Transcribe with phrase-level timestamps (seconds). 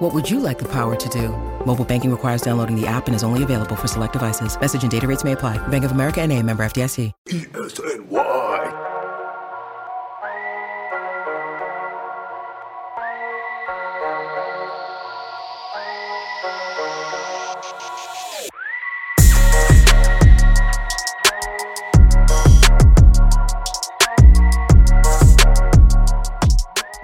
[0.00, 1.28] What would you like the power to do?
[1.66, 4.58] Mobile banking requires downloading the app and is only available for select devices.
[4.58, 5.58] Message and data rates may apply.
[5.68, 7.12] Bank of America and a member FDIC.
[7.28, 8.86] PSNY.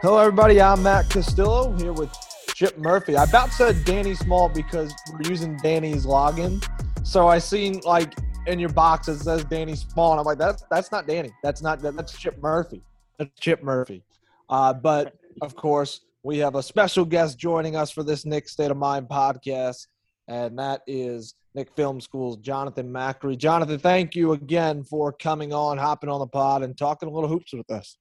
[0.01, 0.63] Hello, everybody.
[0.63, 2.11] I'm Matt Castillo here with
[2.57, 3.19] Chip Murphy.
[3.19, 6.67] I about said Danny Small because we're using Danny's login.
[7.07, 8.15] So I seen like
[8.47, 11.33] in your box it says Danny Small, and I'm like, that's that's not Danny.
[11.43, 12.81] That's not that's Chip Murphy.
[13.19, 14.03] That's Chip Murphy.
[14.49, 18.71] Uh, but of course, we have a special guest joining us for this Nick State
[18.71, 19.87] of Mind podcast,
[20.27, 23.37] and that is Knicks Film School's Jonathan Macri.
[23.37, 27.29] Jonathan, thank you again for coming on, hopping on the pod, and talking a little
[27.29, 27.99] hoops with us.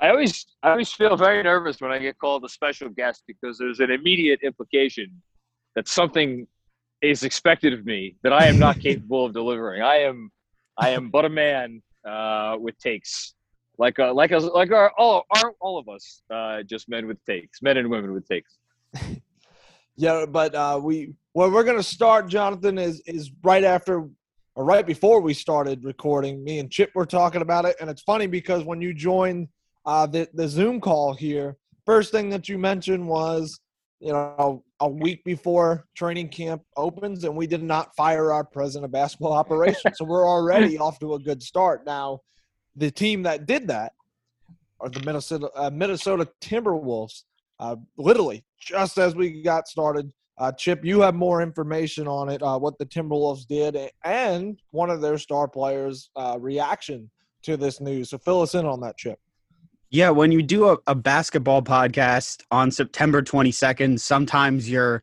[0.00, 3.58] I always I always feel very nervous when I get called a special guest because
[3.58, 5.22] there's an immediate implication
[5.76, 6.46] that something
[7.02, 9.82] is expected of me that I am not capable of delivering.
[9.82, 10.30] I am
[10.78, 13.34] I am but a man uh, with takes,
[13.78, 15.26] like uh, like us like our all
[15.60, 18.56] all of us uh, just men with takes, men and women with takes.
[19.96, 24.08] Yeah, but uh, we where we're gonna start, Jonathan, is is right after
[24.54, 26.42] or right before we started recording.
[26.42, 29.48] Me and Chip were talking about it, and it's funny because when you joined
[29.86, 33.60] uh, the the Zoom call here, first thing that you mentioned was
[34.00, 38.86] you know a week before training camp opens, and we did not fire our president
[38.86, 41.84] of basketball operations, so we're already off to a good start.
[41.86, 42.20] Now,
[42.76, 43.92] the team that did that
[44.80, 47.24] are the Minnesota uh, Minnesota Timberwolves.
[47.58, 52.42] Uh, literally, just as we got started, uh, Chip, you have more information on it,
[52.42, 57.10] uh, what the Timberwolves did, and one of their star players' uh, reaction
[57.42, 58.08] to this news.
[58.08, 59.18] So fill us in on that, Chip.
[59.92, 65.02] Yeah, when you do a, a basketball podcast on September 22nd, sometimes you're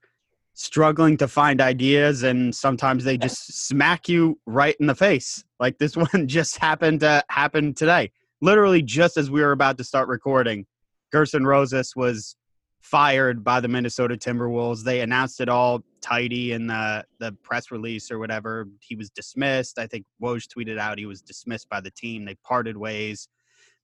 [0.53, 5.43] struggling to find ideas and sometimes they just smack you right in the face.
[5.59, 8.11] Like this one just happened uh, to happen today.
[8.39, 10.65] Literally just as we were about to start recording,
[11.11, 12.37] Gerson Rosas was
[12.79, 14.85] fired by the Minnesota Timberwolves.
[14.85, 18.69] They announced it all tidy in the, the press release or whatever.
[18.79, 19.79] He was dismissed.
[19.79, 22.23] I think Woj tweeted out he was dismissed by the team.
[22.23, 23.27] They parted ways.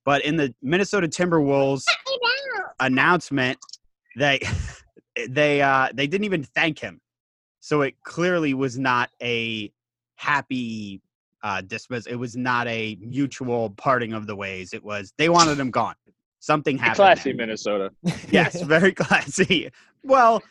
[0.06, 1.86] But in the Minnesota Timberwolves
[2.80, 3.58] announcement,
[4.18, 4.40] they
[5.30, 7.00] they uh, they didn't even thank him.
[7.59, 9.72] So it clearly was not a
[10.16, 11.02] happy
[11.44, 12.08] uh, dismiss.
[12.08, 14.74] It was not a mutual parting of the ways.
[14.74, 15.96] It was they wanted him gone.
[16.40, 16.96] Something happened.
[16.97, 17.38] Classy there.
[17.38, 17.92] Minnesota.
[18.30, 19.72] yes, very classy.
[20.03, 20.44] Well,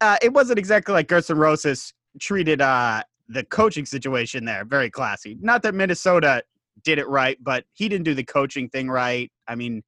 [0.00, 4.64] uh, it wasn't exactly like Gerson Rosas treated uh, the coaching situation there.
[4.64, 5.36] Very classy.
[5.40, 6.42] Not that Minnesota
[6.84, 9.30] did it right, but he didn't do the coaching thing right.
[9.48, 9.82] I mean,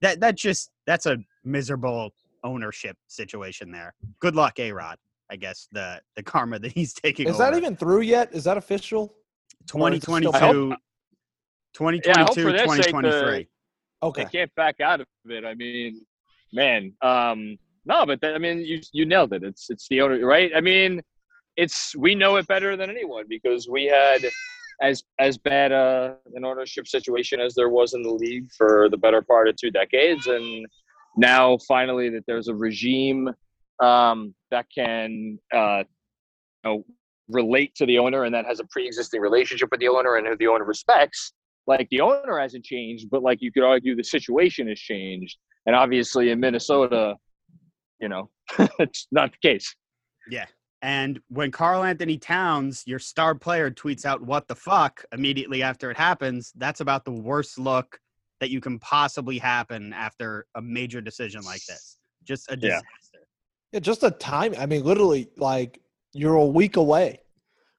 [0.00, 2.10] that that just that's a miserable
[2.44, 3.94] ownership situation there.
[4.20, 4.96] Good luck, A Rod.
[5.30, 7.28] I guess the the karma that he's taking.
[7.28, 7.50] Is over.
[7.50, 8.32] that even through yet?
[8.32, 9.14] Is that official?
[9.66, 10.78] 2022, hope-
[11.74, 13.48] 2022, Yeah, I hope for their sake, 2023?
[14.02, 14.24] Okay.
[14.24, 15.44] They can't back out of it.
[15.44, 16.00] I mean,
[16.52, 19.42] man, um, no, but that, I mean, you you nailed it.
[19.42, 20.50] It's it's the owner, right?
[20.54, 21.02] I mean,
[21.56, 24.22] it's we know it better than anyone because we had
[24.82, 28.96] as as bad a, an ownership situation as there was in the league for the
[28.96, 30.66] better part of two decades, and
[31.16, 33.28] now finally that there's a regime
[33.82, 35.82] um, that can uh,
[36.64, 36.84] you know,
[37.28, 40.36] relate to the owner and that has a pre-existing relationship with the owner and who
[40.36, 41.32] the owner respects.
[41.66, 45.76] Like the owner hasn't changed, but like you could argue the situation has changed, and
[45.76, 47.14] obviously in Minnesota,
[48.00, 48.30] you know,
[48.78, 49.74] it's not the case.
[50.30, 50.46] Yeah.
[50.82, 55.90] And when Karl Anthony Towns, your star player, tweets out "What the fuck" immediately after
[55.90, 58.00] it happens, that's about the worst look
[58.40, 61.98] that you can possibly happen after a major decision like this.
[62.24, 62.76] Just a Yeah.
[62.76, 63.26] disaster.
[63.72, 64.54] Yeah, just a time.
[64.58, 65.80] I mean, literally, like
[66.12, 67.20] you're a week away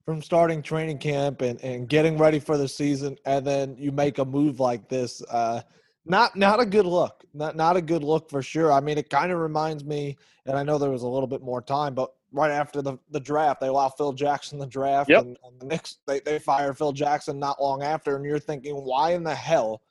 [0.05, 4.19] from starting training camp and, and getting ready for the season, and then you make
[4.19, 5.23] a move like this.
[5.23, 5.61] Uh,
[6.05, 7.25] not not a good look.
[7.33, 8.71] Not not a good look for sure.
[8.71, 11.41] I mean, it kind of reminds me, and I know there was a little bit
[11.41, 15.21] more time, but right after the, the draft, they allow Phil Jackson the draft, Yep.
[15.23, 18.75] and, and the Knicks they they fire Phil Jackson not long after, and you're thinking,
[18.75, 19.81] why in the hell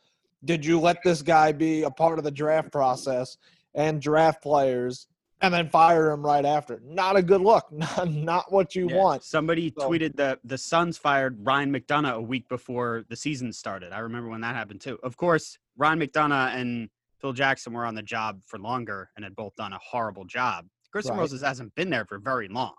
[0.45, 3.37] did you let this guy be a part of the draft process
[3.75, 5.07] and draft players
[5.43, 6.81] and then fire him right after.
[6.85, 7.67] Not a good look.
[7.73, 9.23] Not, not what you Yeah, want.
[9.25, 13.93] Somebody So- tweeted that the Suns fired Ryan McDonough a week before the season started.
[13.93, 14.99] I remember when that happened too.
[15.03, 16.89] Of course, Ryan McDonough and
[17.21, 20.67] Phil Jackson were on the job for longer and had both done a horrible job.
[20.93, 21.19] Chris Right.
[21.19, 22.75] Rosas hasn't been there for very long.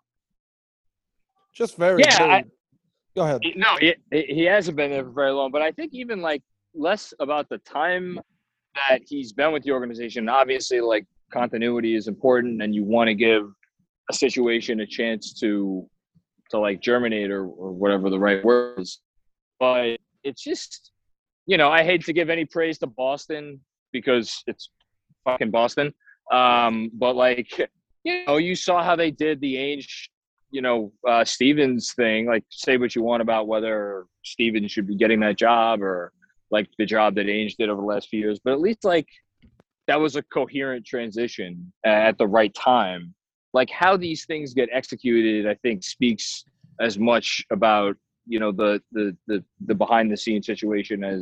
[1.54, 2.02] Just very.
[2.02, 2.44] Yeah, very- I-
[3.16, 3.42] go ahead.
[3.44, 6.44] He- No, he, he hasn't been there for very long, but I think even like
[6.74, 8.20] less about the time
[8.90, 10.30] that he's been with the organization.
[10.30, 13.50] Obviously, like continuity is important, and you want to give
[14.10, 15.88] a situation a chance to
[16.52, 19.00] to like germinate or, or whatever the right word is.
[19.60, 20.92] But it's just,
[21.46, 23.62] you know, I hate to give any praise to Boston
[23.94, 24.70] because it's
[25.24, 25.94] fucking Boston.
[26.30, 27.70] Um, but like,
[28.04, 30.08] you know, you saw how they did the Ainge
[30.52, 32.28] you know uh, Stevens thing.
[32.28, 36.12] Like, say what you want about whether Stevens should be getting that job or
[36.52, 39.08] like the job that Ainge did over the last few years, but at least like
[39.88, 43.14] that was a coherent transition at the right time.
[43.54, 46.44] Like how these things get executed, I think speaks
[46.80, 47.96] as much about
[48.28, 51.22] you know the the the, the behind the scenes situation as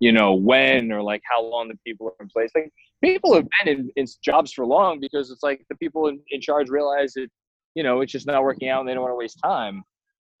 [0.00, 2.50] you know when or like how long the people are in place.
[2.54, 2.72] Like
[3.02, 6.40] people have been in, in jobs for long because it's like the people in, in
[6.40, 7.28] charge realize that
[7.74, 9.82] you know it's just not working out and they don't want to waste time.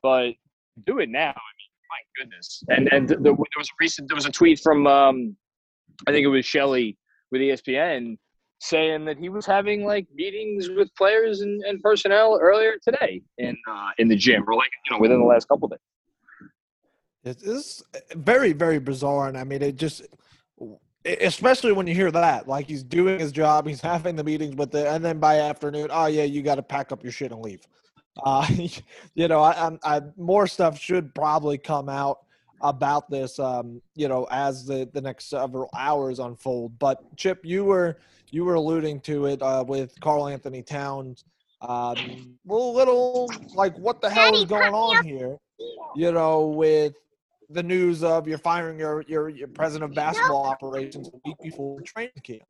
[0.02, 0.32] But
[0.86, 1.30] do it now.
[1.30, 2.62] I mean, my goodness.
[2.68, 5.36] And and the, there was a recent there was a tweet from um,
[6.06, 6.96] I think it was Shelley
[7.30, 8.16] with ESPN
[8.60, 13.56] saying that he was having like meetings with players and, and personnel earlier today in
[13.70, 15.80] uh, in the gym or like you know within the last couple of days.
[17.24, 17.82] It's, it's
[18.14, 19.28] very, very bizarre.
[19.28, 20.02] And I mean, it just,
[21.04, 24.74] especially when you hear that, like he's doing his job, he's having the meetings with
[24.74, 27.42] it, and then by afternoon, oh yeah, you got to pack up your shit and
[27.42, 27.66] leave.
[28.24, 28.44] Uh,
[29.14, 32.18] you know, I, I'm, I more stuff should probably come out
[32.62, 36.76] about this, um, you know, as the the next several hours unfold.
[36.80, 37.98] But Chip, you were
[38.30, 41.24] you were alluding to it uh, with Karl Anthony Towns.
[41.60, 45.36] Um, a little like, what the hell is going on here?
[45.94, 46.94] You know, with
[47.50, 51.80] the news of you're firing your your, your president of basketball operations a week before
[51.80, 52.42] training camp.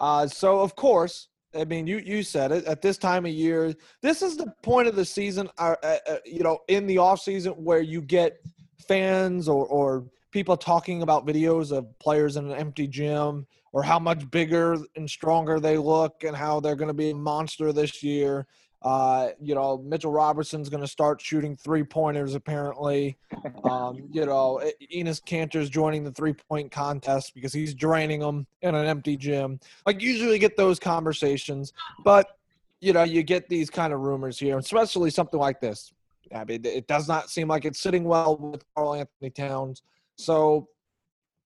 [0.00, 2.64] Uh, so of course, I mean, you you said it.
[2.66, 5.48] At this time of year, this is the point of the season.
[5.58, 8.38] Uh, uh, uh, you know, in the off season where you get
[8.86, 13.98] fans or or people talking about videos of players in an empty gym or how
[13.98, 18.02] much bigger and stronger they look and how they're going to be a monster this
[18.02, 18.46] year.
[18.82, 23.18] Uh, you know, Mitchell Robinson's going to start shooting three pointers apparently.
[23.64, 24.62] Um, you know,
[24.94, 29.58] Enes Kanter's joining the three point contest because he's draining them in an empty gym.
[29.84, 31.72] Like, usually get those conversations,
[32.04, 32.38] but
[32.80, 35.92] you know, you get these kind of rumors here, especially something like this.
[36.34, 39.82] I mean, it does not seem like it's sitting well with Karl Anthony Towns.
[40.16, 40.68] So,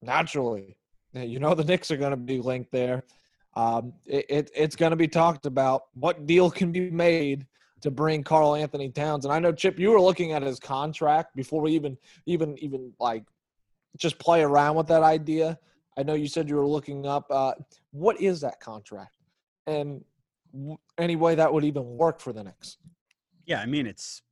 [0.03, 0.77] naturally,
[1.15, 3.05] you know, the Knicks are going to be linked there.
[3.55, 7.47] Um, it, it, it's going to be talked about what deal can be made
[7.83, 9.25] to bring Karl Anthony Towns.
[9.25, 12.93] And I know Chip, you were looking at his contract before we even even even
[12.99, 13.25] like
[13.99, 15.59] just play around with that idea.
[15.99, 17.53] I know you said you were looking up uh,
[17.91, 19.17] what is that contract,
[19.67, 20.03] and
[20.53, 22.79] w- any way that would even work for the Knicks.
[23.45, 24.23] Yeah, I mean it's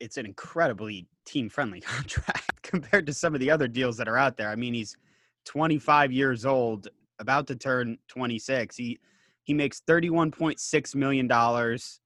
[0.00, 4.16] it's an incredibly team friendly contract compared to some of the other deals that are
[4.16, 4.48] out there.
[4.48, 4.96] I mean, he's
[5.44, 8.76] 25 years old, about to turn 26.
[8.76, 8.98] He
[9.44, 12.00] he makes 31.6 million dollars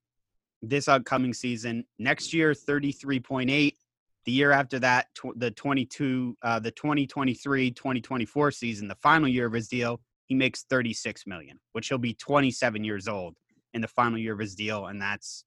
[0.63, 1.85] this upcoming season.
[1.99, 3.75] Next year 33.8.
[4.25, 9.53] The year after that, tw- the 22 uh, the 2023-2024 season, the final year of
[9.53, 13.35] his deal, he makes 36 million, which he'll be 27 years old
[13.75, 15.45] in the final year of his deal and that's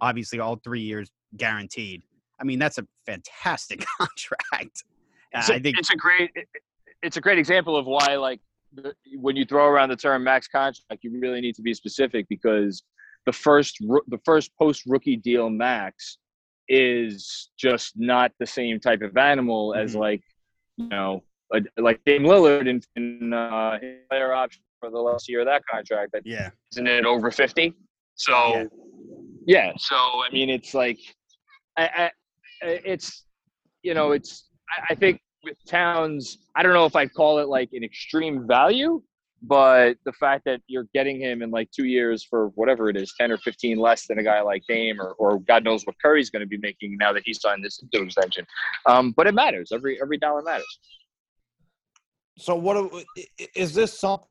[0.00, 2.02] obviously all 3 years guaranteed.
[2.40, 4.84] I mean, that's a fantastic contract.
[5.32, 6.30] It's a- I think it's a great
[7.02, 8.40] it's a great example of why like
[9.16, 12.82] when you throw around the term max contract, you really need to be specific because
[13.26, 13.78] the first
[14.08, 16.18] the first post rookie deal max
[16.68, 20.00] is just not the same type of animal as Mhm.
[20.00, 20.22] like
[20.76, 25.28] you know a, like Dame Lillard in, in uh, his player option for the last
[25.28, 26.12] year of that contract.
[26.12, 26.50] That yeah.
[26.72, 27.74] isn't it over fifty?
[28.14, 28.64] So Yeah.
[29.46, 29.72] yeah.
[29.78, 30.98] So I mean, it's like
[31.76, 32.10] I, I
[32.62, 33.24] it's
[33.82, 37.48] you know it's I, I think with Towns, I don't know if I'd call it
[37.48, 39.02] like an extreme value,
[39.42, 43.12] but the fact that you're getting him in like two years for whatever it is,
[43.18, 46.30] ten or fifteen less than a guy like Dame, or, or God knows what Curry's
[46.30, 48.46] going to be making now that he signed this extension.
[48.86, 49.70] Um, but it matters.
[49.72, 50.78] Every every dollar matters.
[52.38, 52.90] So what
[53.54, 54.26] is this something?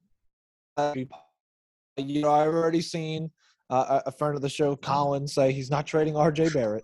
[1.98, 3.30] You know, I've already seen
[3.70, 6.50] uh, a friend of the show, Colin, say he's not trading R.J.
[6.50, 6.84] Barrett.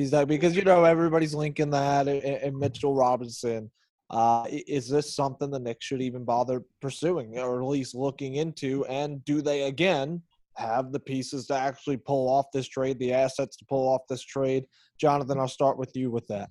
[0.00, 3.70] He's that because you know everybody's linking that and, and Mitchell Robinson.
[4.08, 8.86] Uh, is this something the Knicks should even bother pursuing, or at least looking into?
[8.86, 10.22] And do they again
[10.56, 14.22] have the pieces to actually pull off this trade, the assets to pull off this
[14.22, 14.64] trade?
[14.98, 16.48] Jonathan, I'll start with you with that.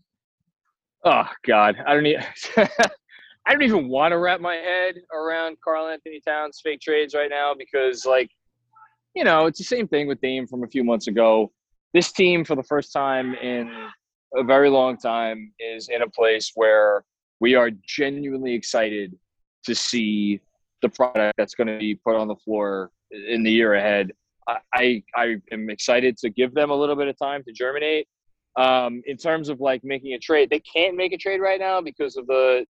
[1.04, 2.24] Oh God, I don't need.
[2.58, 7.56] I don't even want to wrap my head around Karl-Anthony Towns fake trades right now
[7.58, 8.30] because, like,
[9.16, 11.52] you know, it's the same thing with Dame from a few months ago.
[11.94, 13.72] This team, for the first time in
[14.36, 17.04] a very long time, is in a place where
[17.40, 19.16] we are genuinely excited
[19.66, 20.40] to see
[20.82, 24.12] the product that's going to be put on the floor in the year ahead.
[24.74, 28.08] I, I am excited to give them a little bit of time to germinate.
[28.56, 31.82] Um, in terms of like making a trade, they can't make a trade right now
[31.82, 32.66] because of the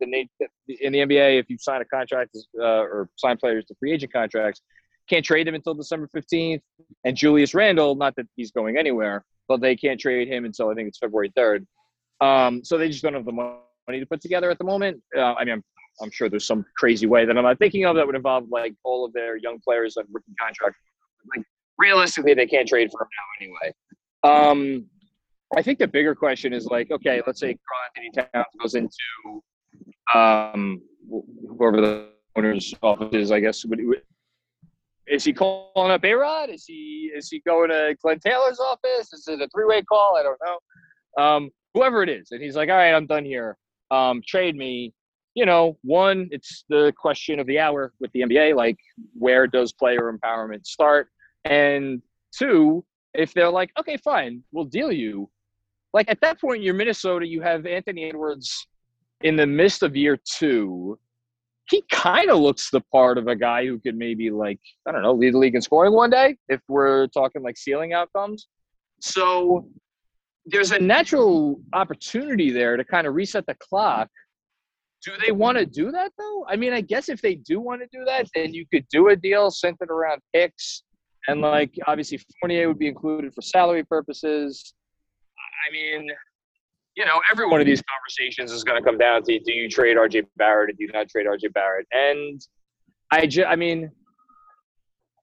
[0.00, 0.26] the
[0.68, 1.38] in the NBA.
[1.38, 4.62] If you sign a contract uh, or sign players to free agent contracts,
[5.08, 6.62] can't trade him until December fifteenth.
[7.04, 10.74] And Julius Randle, not that he's going anywhere, but they can't trade him until I
[10.74, 11.66] think it's February third.
[12.20, 15.02] Um, so they just don't have the money to put together at the moment.
[15.16, 15.64] Uh, I mean, I'm
[16.00, 18.74] I'm sure there's some crazy way that I'm not thinking of that would involve like
[18.82, 20.76] all of their young players on rookie contract.
[21.36, 21.44] Like
[21.78, 23.74] realistically, they can't trade for him now anyway.
[24.22, 24.86] Um,
[25.56, 29.42] I think the bigger question is like, okay, let's say Karl Anthony Towns goes into
[30.14, 30.80] um,
[31.58, 33.30] whoever the owner's office is.
[33.30, 33.64] I guess
[35.14, 36.50] is he calling up A Rod?
[36.50, 39.12] Is he is he going to Glenn Taylor's office?
[39.12, 40.16] Is it a three way call?
[40.16, 41.22] I don't know.
[41.22, 43.56] Um, whoever it is, and he's like, all right, I'm done here.
[43.90, 44.92] Um, trade me
[45.34, 48.78] you know, one, it's the question of the hour with the NBA, like
[49.18, 51.08] where does player empowerment start?
[51.44, 52.00] And
[52.36, 55.28] two, if they're like, okay, fine, we'll deal you.
[55.92, 58.66] Like at that point, you're Minnesota, you have Anthony Edwards
[59.22, 60.98] in the midst of year two.
[61.70, 65.02] He kind of looks the part of a guy who could maybe like, I don't
[65.02, 68.48] know, lead the league in scoring one day if we're talking like ceiling outcomes.
[69.00, 69.66] So
[70.46, 74.08] there's a natural opportunity there to kind of reset the clock
[75.04, 76.46] do they want to do that though?
[76.48, 79.08] I mean, I guess if they do want to do that, then you could do
[79.08, 80.82] a deal centered around picks,
[81.28, 84.74] and like obviously Fournier would be included for salary purposes.
[85.68, 86.08] I mean,
[86.96, 89.68] you know, every one of these conversations is going to come down to do you
[89.68, 91.86] trade RJ Barrett or do you not trade RJ Barrett?
[91.92, 92.40] And
[93.10, 93.90] I just, I mean,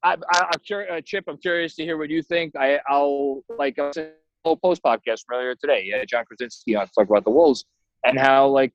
[0.04, 1.26] I, I, am curious, uh, Chip.
[1.28, 2.56] I'm curious to hear what you think.
[2.56, 4.12] I, will like I'll like a
[4.44, 5.84] whole post podcast earlier today.
[5.86, 7.66] Yeah, John Krawczynski on talk about the Wolves
[8.04, 8.74] and how like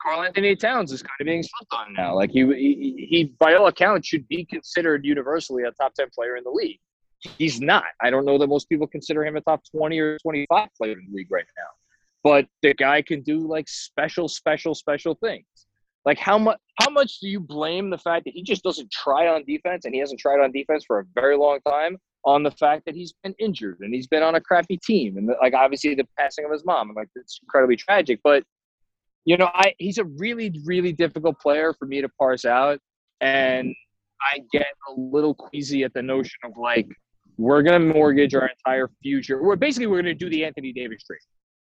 [0.00, 2.14] Karl-Anthony Towns is kind of being slept on now.
[2.14, 6.36] Like he, he, he, by all accounts, should be considered universally a top ten player
[6.36, 6.78] in the league.
[7.38, 7.84] He's not.
[8.00, 11.06] I don't know that most people consider him a top twenty or twenty-five player in
[11.10, 11.81] the league right now.
[12.24, 15.44] But the guy can do like special, special, special things.
[16.04, 16.58] Like how much?
[16.80, 19.94] How much do you blame the fact that he just doesn't try on defense and
[19.94, 21.96] he hasn't tried on defense for a very long time?
[22.24, 25.28] On the fact that he's been injured and he's been on a crappy team and
[25.40, 28.20] like obviously the passing of his mom, like it's incredibly tragic.
[28.22, 28.44] But
[29.24, 32.78] you know, I he's a really, really difficult player for me to parse out.
[33.20, 33.74] And
[34.20, 36.88] I get a little queasy at the notion of like,
[37.36, 39.42] we're gonna mortgage our entire future.
[39.42, 41.20] We're basically we're gonna do the Anthony Davis trade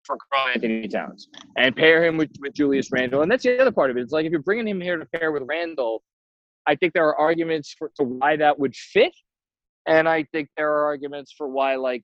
[0.08, 3.22] for Karl-Anthony Towns and pair him with, with Julius Randle.
[3.22, 4.02] And that's the other part of it.
[4.02, 6.02] It's like if you're bringing him here to pair with Randle,
[6.66, 9.14] I think there are arguments for to why that would fit.
[9.88, 12.04] And I think there are arguments for why like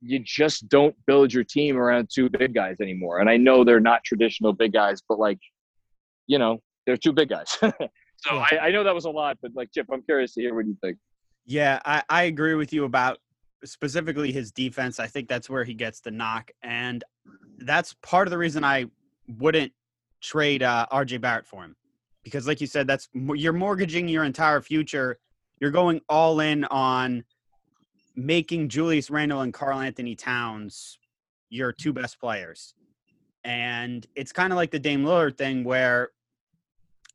[0.00, 3.20] you just don't build your team around two big guys anymore.
[3.20, 5.38] And I know they're not traditional big guys, but like,
[6.26, 7.50] you know, they're two big guys.
[7.60, 7.70] so.
[8.30, 10.66] I, I, know that was a lot, but like Chip, I'm curious to hear what
[10.66, 10.98] you think.
[11.46, 13.18] Yeah, I, I agree with you about
[13.64, 15.00] specifically his defense.
[15.00, 16.50] I think that's where he gets the knock.
[16.62, 17.02] And
[17.58, 18.86] that's part of the reason I
[19.38, 19.72] wouldn't
[20.20, 21.76] trade uh, RJ Barrett for him.
[22.24, 25.18] Because like you said, that's you're mortgaging your entire future.
[25.60, 27.24] You're going all in on–
[28.16, 30.98] making Julius Randle and Karl-Anthony Towns
[31.50, 32.74] your two best players.
[33.44, 36.08] And it's kind of like the Dame Lillard thing where,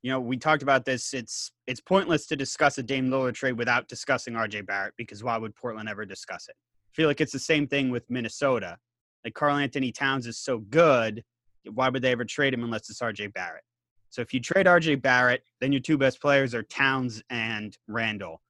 [0.04, 1.14] you know, we talked about this.
[1.14, 5.38] It's it's pointless to discuss a Dame Lillard trade without discussing RJ Barrett because why
[5.38, 6.56] would Portland ever discuss it?
[6.58, 8.78] I feel like it's the same thing with Minnesota.
[9.24, 11.24] Like Karl-Anthony Towns is so good,
[11.72, 13.64] why would they ever trade him unless it's RJ Barrett?
[14.10, 18.42] So if you trade RJ Barrett, then your two best players are Towns and Randle.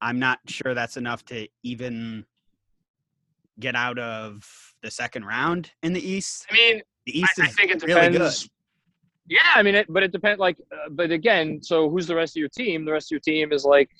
[0.00, 2.24] I'm not sure that's enough to even
[3.58, 4.46] get out of
[4.82, 6.46] the second round in the East.
[6.50, 8.42] I mean, the East I, is I think it really depends.
[8.44, 8.50] Good.
[9.28, 10.38] Yeah, I mean, it, but it depends.
[10.38, 12.84] Like, uh, but again, so who's the rest of your team?
[12.84, 13.90] The rest of your team is like,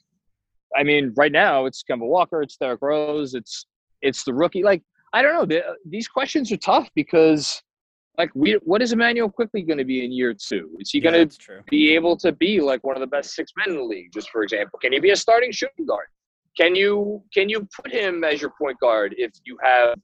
[0.77, 3.67] I mean, right now it's Kemba Walker, it's Derrick Rose, it's
[4.03, 4.63] it's the rookie.
[4.63, 5.47] Like, I don't know.
[5.47, 7.63] The, these questions are tough because
[8.19, 10.77] like we what is Immanuel Quickley going to be in year two?
[10.81, 13.71] Is he going to be able to be like one of the best six men
[13.71, 14.13] in the league?
[14.13, 16.07] Just for example, can he be a starting shooting guard?
[16.57, 19.99] Can you can you put him as your point guard if you have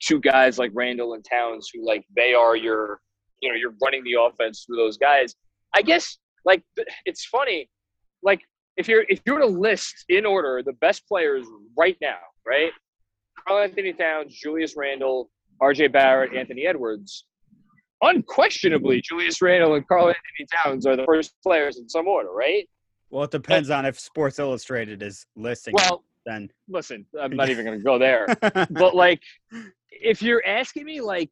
[0.00, 3.00] two guys like Randle and Towns who like they are your
[3.44, 5.34] you know you're running the offense through those guys?
[5.74, 6.62] I guess like
[7.04, 7.68] it's funny,
[8.22, 8.40] like
[8.76, 11.46] if you're if you were to list in order the best players
[11.76, 12.72] right now, right?
[13.46, 15.88] Karl Anthony Towns, Julius Randle, R.J.
[15.88, 17.26] Barrett, Anthony Edwards.
[18.02, 22.68] Unquestionably, Julius Randle and Karl Anthony Towns are the first players in some order, right?
[23.10, 25.74] Well, it depends on if Sports Illustrated is listing.
[25.74, 28.26] Well, then listen, I'm not even going to go there.
[28.70, 29.22] but like,
[29.90, 31.30] if you're asking me, like,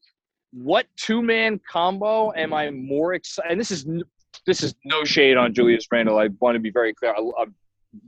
[0.52, 3.50] what two man combo am I more excited?
[3.50, 3.86] And this is
[4.46, 6.18] this is no shade on Julius Randle.
[6.18, 7.14] I want to be very clear.
[7.16, 7.44] I, I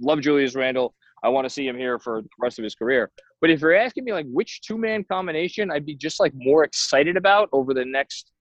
[0.01, 0.95] love Julius Randle.
[1.23, 3.11] I want to see him here for the rest of his career.
[3.41, 6.65] But if you're asking me like which two man combination I'd be just like more
[6.65, 8.33] excited about over the next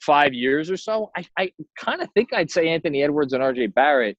[0.00, 3.74] five years or so, I, I kind of think I'd say Anthony Edwards and RJ
[3.74, 4.16] Barrett.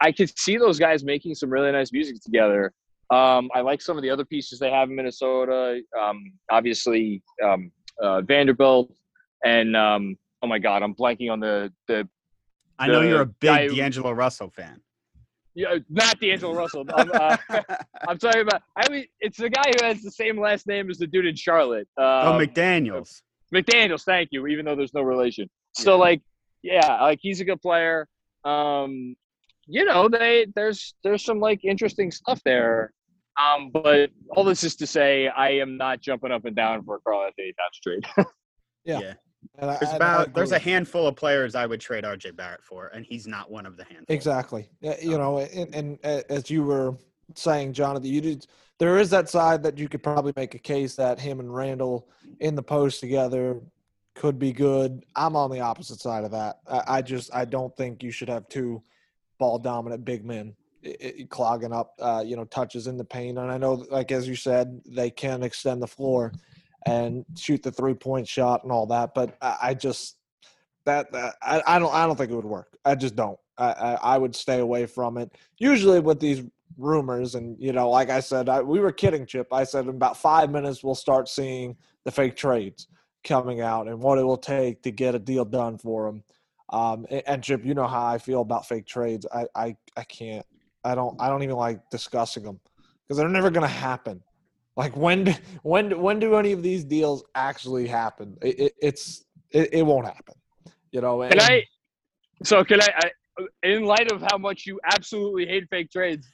[0.00, 2.72] I could see those guys making some really nice music together.
[3.10, 5.80] Um, I like some of the other pieces they have in Minnesota.
[6.00, 7.70] Um, obviously, um,
[8.00, 8.90] uh, Vanderbilt
[9.44, 12.08] and um, oh my God, I'm blanking on the the.
[12.78, 14.80] I know the you're a guy big who- D'Angelo Russell fan.
[15.56, 16.84] Yeah, not D'Angelo Russell.
[16.92, 17.36] I'm, uh,
[18.08, 18.62] I'm talking about.
[18.76, 21.36] I mean, it's the guy who has the same last name as the dude in
[21.36, 21.86] Charlotte.
[21.96, 23.22] oh, Um, McDaniels.
[23.54, 24.48] McDaniels, thank you.
[24.48, 25.48] Even though there's no relation.
[25.76, 26.00] So Yeah.
[26.00, 26.22] like,
[26.62, 28.08] yeah, like he's a good player.
[28.44, 29.14] Um,
[29.66, 32.92] you know, they there's there's some like interesting stuff there.
[33.40, 36.96] Um, but all this is to say, I am not jumping up and down for
[36.96, 38.26] a Karl Anthony Towns trade.
[38.86, 38.98] Yeah.
[39.00, 39.12] Yeah.
[39.58, 42.36] And I- There's and I about there's a handful of players I would trade RJ
[42.36, 44.04] Barrett for, and he's not one of the handful.
[44.14, 44.68] Exactly.
[44.82, 46.98] Yeah, You know, and, and as you were
[47.34, 48.46] saying, Jonathan, you did.
[48.78, 52.10] There is that side that you could probably make a case that him and Randle
[52.40, 53.60] in the post together
[54.14, 55.04] could be good.
[55.16, 56.58] I'm on the opposite side of that.
[56.68, 58.82] I, I just I don't think you should have two
[59.38, 63.38] ball dominant big men i- i- clogging up, uh, you know, touches in the paint.
[63.38, 66.32] And I know, like as you said, they can extend the floor
[66.86, 69.14] and shoot the three point shot and all that.
[69.14, 70.16] But I, I just
[70.86, 72.76] that, that I, I don't I don't think it would work.
[72.84, 73.38] I just don't.
[73.56, 75.32] I, I I would stay away from it.
[75.58, 76.42] Usually with these
[76.76, 79.48] rumors and you know, like I said, I, we were kidding, Chip.
[79.52, 82.88] I said in about five minutes we'll start seeing the fake trades
[83.22, 86.22] coming out and what it will take to get a deal done for them.
[86.70, 89.26] Um, and, and Chip, you know how I feel about fake trades.
[89.32, 90.44] I I, I can't.
[90.84, 91.20] I don't.
[91.20, 92.60] I don't even like discussing them
[93.02, 94.22] because they're never going to happen.
[94.76, 98.36] Like when when when do any of these deals actually happen?
[98.42, 100.34] It, it, it's it, it won't happen.
[100.90, 101.26] You know.
[101.28, 101.64] Can I?
[102.42, 103.10] So can I, I?
[103.62, 106.28] In light of how much you absolutely hate fake trades,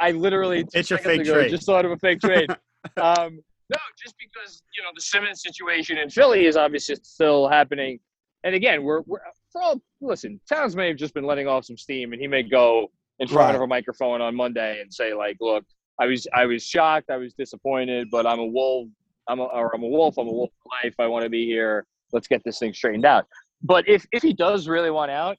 [0.00, 1.50] I literally It's a fake ago trade.
[1.50, 2.50] just thought of a fake trade.
[2.96, 7.98] um, no, just because you know the Simmons situation in Philly is obviously still happening,
[8.44, 9.18] and again, we're we're
[9.50, 10.40] for all listen.
[10.48, 13.56] Towns may have just been letting off some steam, and he may go in front
[13.56, 15.64] of a microphone on Monday and say like, "Look,
[16.00, 18.88] I was I was shocked, I was disappointed, but I'm a wolf.
[19.28, 20.18] I'm a or I'm a wolf.
[20.18, 20.94] I'm a wolf for life.
[20.98, 21.86] I want to be here.
[22.12, 23.26] Let's get this thing straightened out."
[23.62, 25.36] But if if he does really want out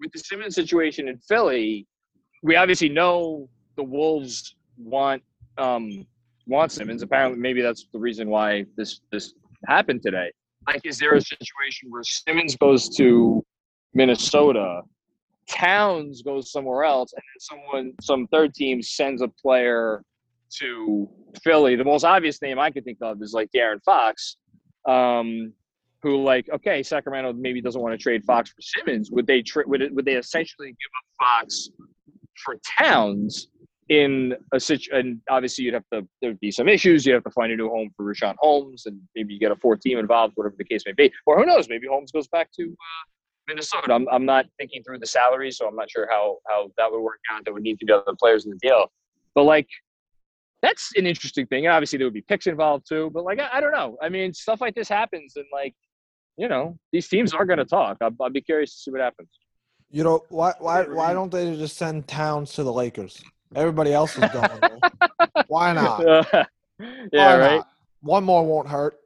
[0.00, 1.86] with the Simmons situation in Philly,
[2.42, 5.22] we obviously know the Wolves want
[5.58, 6.06] um
[6.46, 7.02] want Simmons.
[7.02, 9.34] Apparently, maybe that's the reason why this this
[9.66, 10.30] happened today.
[10.66, 13.44] Like, is there a situation where Simmons goes to
[13.94, 14.82] Minnesota,
[15.48, 20.02] Towns goes somewhere else, and then someone, some third team sends a player
[20.58, 21.08] to
[21.42, 21.76] Philly?
[21.76, 24.36] The most obvious name I could think of is like De'Aaron Fox,
[24.86, 25.52] um,
[26.02, 29.10] who like okay, Sacramento maybe doesn't want to trade Fox for Simmons.
[29.10, 31.70] Would they tra- would it, would they essentially give up Fox
[32.44, 33.48] for Towns?
[33.88, 34.96] in a situation?
[34.96, 37.06] and obviously you'd have to there'd be some issues.
[37.06, 39.56] You'd have to find a new home for Richaun Holmes, and maybe you get a
[39.56, 41.12] fourth team involved, whatever the case may be.
[41.24, 41.68] Or who knows?
[41.68, 43.04] Maybe Holmes goes back to uh,
[43.48, 43.92] Minnesota.
[43.92, 47.00] I'm I'm not thinking through the salary, so I'm not sure how how that would
[47.00, 47.44] work out.
[47.44, 48.90] That would need to be other players in the deal,
[49.34, 49.68] but like.
[50.62, 51.66] That's an interesting thing.
[51.66, 53.10] And obviously, there would be picks involved too.
[53.12, 53.98] But like, I, I don't know.
[54.02, 55.74] I mean, stuff like this happens, and like,
[56.38, 57.98] you know, these teams are going to talk.
[58.00, 59.28] I'll, I'll be curious to see what happens.
[59.90, 60.54] You know why?
[60.58, 60.82] Why?
[60.84, 63.22] Why don't they just send Towns to the Lakers?
[63.54, 64.80] Everybody else is going.
[65.46, 66.04] Why not?
[66.32, 66.44] yeah,
[67.10, 67.56] Why right.
[67.56, 67.68] not?
[68.00, 68.98] One more won't hurt.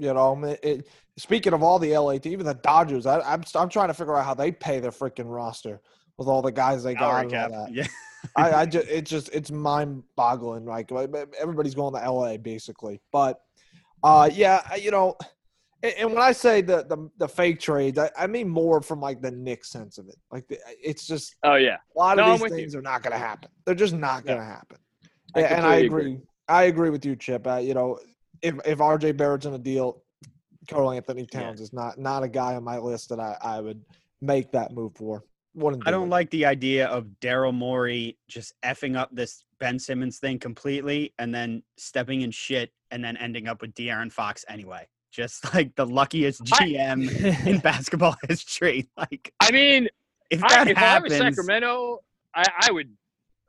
[0.00, 0.34] You know.
[0.34, 3.68] I mean, It, speaking of all the LA, teams, even the Dodgers, I, I'm I'm
[3.68, 5.80] trying to figure out how they pay their freaking roster
[6.16, 7.72] with all the guys they got and all that.
[7.72, 7.86] Yeah.
[8.36, 10.64] I, I just it's just it's mind boggling.
[10.64, 10.90] Like
[11.40, 13.40] everybody's going to LA basically, but
[14.02, 15.16] uh, yeah, you know,
[15.82, 19.20] and, when I say the the, the fake trades, I, I mean more from like
[19.22, 20.16] the Knicks sense of it.
[20.30, 21.76] Like the, it's just Oh yeah.
[21.96, 22.58] a lot No, of these with you.
[22.58, 23.50] things are not going to happen.
[23.64, 24.78] They're just not going to happen.
[25.34, 26.00] I and I agree.
[26.02, 26.20] agree.
[26.48, 27.46] I agree with you, Chip.
[27.46, 27.98] Uh, you know,
[28.42, 30.02] if if RJ Barrett's in a deal,
[30.68, 31.40] Karl Anthony Yeah.
[31.40, 33.82] Towns is not not a guy on my list that I, I would
[34.20, 35.24] make that move for.
[35.54, 36.10] Wouldn't I do don't it.
[36.10, 41.34] like the idea of Daryl Morey just effing up this Ben Simmons thing completely and
[41.34, 44.86] then stepping in shit and then ending up with De'Aaron Fox anyway.
[45.10, 48.88] Just like the luckiest I- GM in basketball history.
[48.96, 49.88] Like I mean,
[50.30, 51.98] if I, that if I was Sacramento,
[52.34, 52.90] I, I would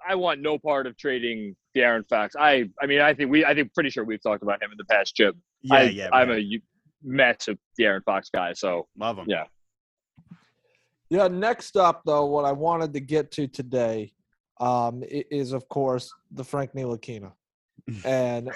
[0.08, 2.36] I want no part of trading De'Aaron Fox.
[2.40, 4.78] I I mean I think we I think pretty sure we've talked about him in
[4.78, 5.36] the past, Chip.
[5.62, 6.10] Yeah, I, yeah.
[6.12, 6.38] I'm man.
[6.38, 6.62] a u-
[7.04, 8.54] massive De'Aaron Fox guy.
[8.54, 9.26] So love him.
[9.28, 9.44] yeah.
[11.10, 11.28] Yeah.
[11.28, 14.14] Next up, though, what I wanted to get to today
[14.60, 17.32] um, is, of course, the Frank Ntilikina.
[18.06, 18.50] And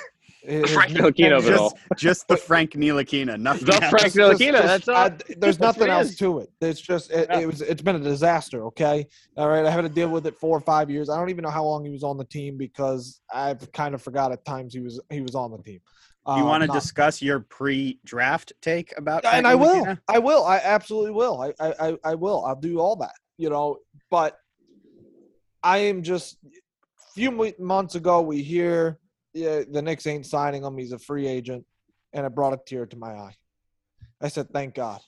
[0.48, 1.70] his- Frank Ntilikina of it all.
[1.72, 3.40] Just, just the Frank Ntilikina.
[3.40, 3.90] Nothing The else.
[3.90, 4.52] Frank just- Ntilikina.
[4.54, 4.96] just- That's all.
[4.96, 6.18] I- there's That's nothing else is.
[6.18, 6.50] to it.
[6.62, 7.40] It's just it, Yeah.
[7.40, 8.66] it was it's been a disaster.
[8.68, 9.66] Okay, all right.
[9.66, 11.10] I had to deal with it four or five years.
[11.10, 14.02] I don't even know how long he was on the team because I've kind of
[14.02, 15.80] forgot at times he was he was on the team.
[16.28, 19.26] You Um, want to not- discuss your pre-draft take about?
[19.26, 19.96] and I will.
[20.08, 20.44] I will.
[20.44, 21.40] I absolutely will.
[21.42, 22.44] I, I, I, I will.
[22.46, 23.14] I'll do all that.
[23.38, 23.78] You know,
[24.10, 24.38] but
[25.64, 26.38] I am just.
[27.14, 29.00] few months ago, we hear
[29.36, 30.78] yeah, the Knicks ain't signing him.
[30.78, 31.66] He's a free agent,
[32.14, 33.36] and it brought a tear to my eye.
[34.22, 35.02] I said, "Thank God,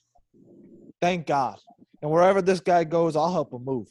[1.01, 1.59] thank God."
[2.01, 3.87] And wherever this guy goes, I'll help him move.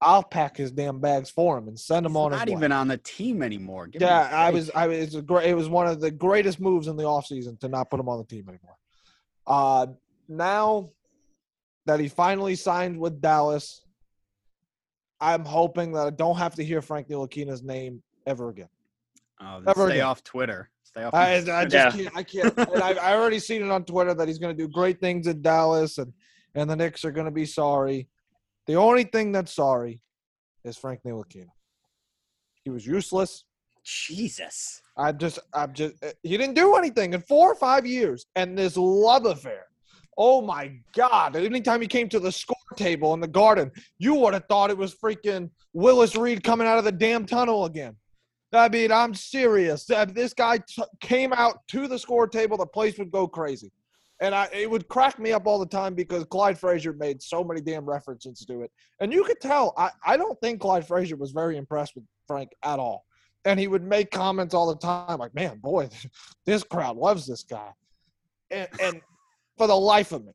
[0.00, 2.58] I'll pack his damn bags for him and send him He's on not his way.
[2.58, 3.88] even on the team anymore.
[3.88, 4.70] Give Yeah, I was.
[4.70, 5.16] I was.
[5.16, 7.98] A great, it was one of the greatest moves in the offseason to not put
[7.98, 8.76] him on the team anymore.
[9.46, 9.86] Uh,
[10.28, 10.90] now
[11.86, 13.84] that he finally signed with Dallas,
[15.20, 18.68] I'm hoping that I don't have to hear Frank Ntilikina's name ever again.
[19.40, 20.70] Oh, stay off Twitter.
[20.82, 21.14] Stay off.
[21.14, 21.52] I, Twitter.
[21.52, 22.02] I just Yeah.
[22.04, 22.16] can't.
[22.16, 22.22] I
[22.54, 22.58] can't.
[22.58, 25.26] and I, I already seen it on Twitter that he's going to do great things
[25.26, 26.12] in Dallas, and
[26.54, 28.08] and the Knicks are going to be sorry.
[28.66, 30.00] The only thing that's sorry
[30.64, 31.46] is Frank Ntilikina.
[32.64, 33.44] He was useless.
[33.84, 34.82] Jesus.
[34.96, 38.26] I'm just, I'm just, uh, he didn't do anything in four or five years.
[38.34, 39.66] And this love affair.
[40.18, 41.36] Oh my God.
[41.36, 44.78] Anytime he came to the score table in the garden, you would have thought it
[44.78, 47.94] was freaking Willis Reed coming out of the damn tunnel again.
[48.58, 49.84] I mean, I'm serious.
[49.84, 53.72] This guy t- came out to the score table, the place would go crazy.
[54.20, 57.44] And I, it would crack me up all the time because Clyde Frazier made so
[57.44, 58.70] many damn references to it.
[59.00, 62.50] And you could tell, I, I don't think Clyde Frazier was very impressed with Frank
[62.62, 63.04] at all
[63.46, 65.88] and he would make comments all the time like man boy
[66.44, 67.70] this crowd loves this guy
[68.50, 69.00] and, and
[69.56, 70.32] for the life of me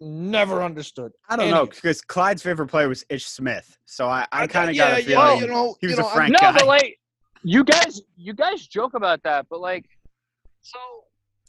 [0.00, 4.26] never understood I don't any know because Clyde's favorite player was Ish Smith, so I,
[4.30, 6.10] I kind of yeah, got a yeah, feeling you know he was you know, a
[6.10, 6.52] I'm- Frank no, guy.
[6.52, 6.98] but like
[7.44, 9.84] you guys, you guys joke about that, but like,
[10.62, 10.78] so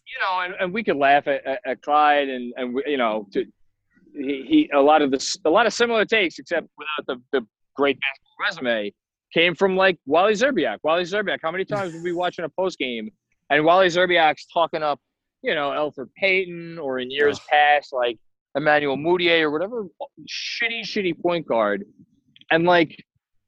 [0.07, 2.97] you know, and, and we could laugh at, at, at Clyde and and we, you
[2.97, 3.45] know, to,
[4.13, 7.47] he, he a lot of this, a lot of similar takes, except without the the
[7.75, 8.93] great basketball resume,
[9.33, 10.77] came from like Wally Szczerbiak.
[10.83, 11.39] Wally Szczerbiak.
[11.41, 13.09] How many times would we be watching a post game
[13.49, 14.99] and Wally Szczerbiak's talking up,
[15.41, 18.17] you know, Elfrid Payton or in years past like
[18.55, 19.85] Emmanuel Mudiay or whatever
[20.29, 21.83] shitty, shitty point guard,
[22.51, 22.95] and like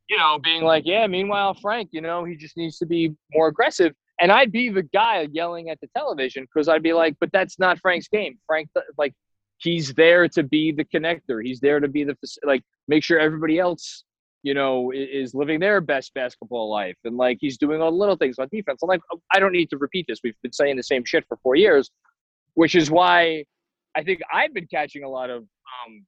[0.09, 3.47] you know, being like, yeah, meanwhile, Frank, you know, he just needs to be more
[3.47, 3.93] aggressive.
[4.19, 7.59] And I'd be the guy yelling at the television because I'd be like, but that's
[7.59, 8.39] not Frank's game.
[8.47, 9.13] Frank, like,
[9.57, 11.43] he's there to be the connector.
[11.43, 14.03] He's there to be the, like, make sure everybody else,
[14.43, 16.95] you know, is living their best basketball life.
[17.03, 18.81] And, like, he's doing all the little things on defense.
[18.81, 19.01] I'm like,
[19.33, 20.19] I don't need to repeat this.
[20.23, 21.91] We've been saying the same shit for four years,
[22.55, 23.43] which is why
[23.95, 26.05] I think I've been catching a lot of um,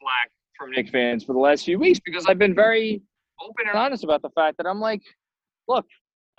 [0.00, 3.02] flack from Knick fans for the last few weeks because I've been very
[3.42, 5.02] open and honest about the fact that I'm like,
[5.68, 5.86] look,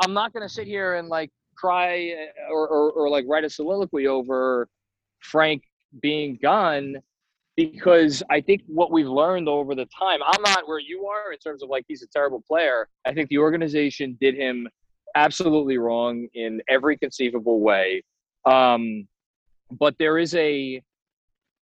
[0.03, 3.43] I'm not going to sit here and like cry uh, or, or, or like write
[3.43, 4.67] a soliloquy over
[5.19, 5.63] Frank
[6.01, 6.97] being gone
[7.55, 11.39] because I think what we've learned over the time, I'm not where you are in
[11.39, 12.87] terms of like he's a terrible player.
[13.05, 14.67] I think the organization did him
[15.15, 18.03] absolutely wrong in every conceivable way.
[18.45, 19.07] Um,
[19.71, 20.81] but there is a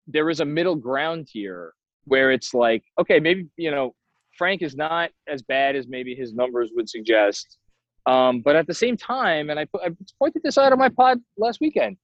[0.07, 3.95] there is a middle ground here where it's like, okay, maybe you know
[4.37, 7.57] Frank is not as bad as maybe his numbers would suggest.
[8.05, 11.19] Um, but at the same time, and I, I pointed this out on my pod
[11.37, 11.97] last weekend,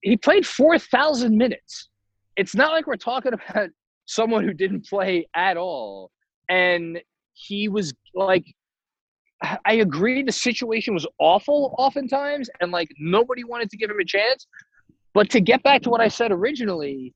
[0.00, 1.88] he played 4,000 minutes.
[2.36, 3.70] It's not like we're talking about
[4.06, 6.10] someone who didn't play at all.
[6.48, 7.00] And
[7.34, 8.44] he was like,
[9.64, 14.04] I agree the situation was awful oftentimes, and like nobody wanted to give him a
[14.04, 14.46] chance.
[15.14, 17.12] But to get back to what I said originally,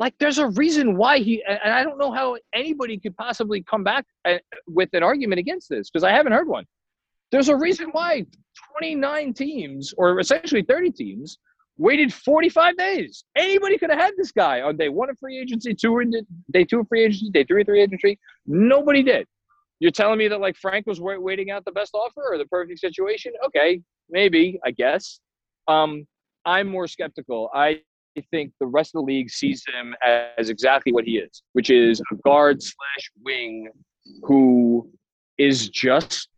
[0.00, 3.84] like there's a reason why he and i don't know how anybody could possibly come
[3.84, 6.64] back uh, with an argument against this because i haven't heard one.
[7.30, 8.26] There's a reason why
[8.78, 11.38] 29 teams or essentially 30 teams
[11.78, 13.24] waited 45 days.
[13.36, 16.12] Anybody could have had this guy on day one of free agency two in
[16.50, 18.18] day two of free agency day three of free agency.
[18.46, 19.26] Nobody did.
[19.78, 22.80] You're telling me that like frank was waiting out the best offer or the perfect
[22.80, 23.32] situation?
[23.46, 25.20] Okay maybe i guess.
[25.68, 26.06] Um
[26.44, 27.50] i'm more skeptical.
[27.54, 27.80] I I
[28.30, 29.94] think the rest of the league sees him
[30.38, 33.68] as exactly what he is, which is a guard slash wing
[34.22, 34.90] who
[35.38, 36.28] is just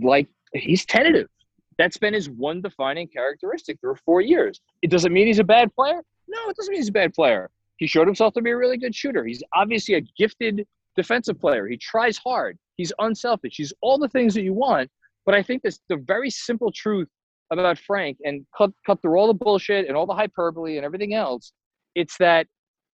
[0.00, 1.28] like he's tentative.
[1.76, 4.60] That's been his one defining characteristic through four years.
[4.82, 6.00] It doesn't mean he's a bad player.
[6.28, 7.50] No, it doesn't mean he's a bad player.
[7.76, 9.24] He showed himself to be a really good shooter.
[9.24, 11.66] He's obviously a gifted defensive player.
[11.66, 12.56] He tries hard.
[12.76, 13.54] He's unselfish.
[13.56, 14.90] He's all the things that you want.
[15.26, 17.08] But I think this the very simple truth
[17.50, 21.14] about Frank and cut cut through all the bullshit and all the hyperbole and everything
[21.14, 21.52] else.
[21.94, 22.46] It's that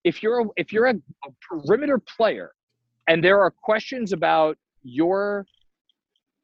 [0.03, 2.51] if you're a, if you're a, a perimeter player
[3.07, 5.45] and there are questions about your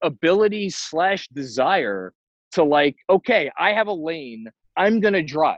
[0.04, 2.14] ability slash desire
[2.52, 4.46] to like okay i have a lane
[4.78, 5.58] i'm gonna drive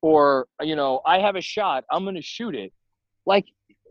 [0.00, 2.72] or you know i have a shot i'm gonna shoot it
[3.26, 3.44] like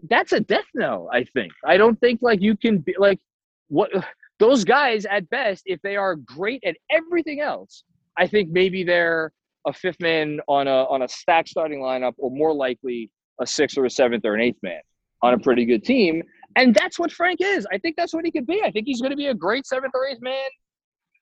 [0.10, 3.20] that's a death knell i think i don't think like you can be like
[3.68, 3.92] what
[4.40, 7.84] those guys at best if they are great at everything else
[8.18, 9.32] i think maybe they're
[9.66, 13.10] a fifth man on a on a stack starting lineup or more likely
[13.42, 14.82] a sixth or a seventh or an eighth man
[15.22, 16.22] on a pretty good team
[16.56, 17.66] and that's what Frank is.
[17.72, 18.62] I think that's what he could be.
[18.64, 20.50] I think he's going to be a great seventh or eighth man,